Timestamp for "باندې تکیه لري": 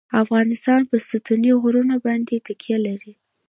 2.05-3.13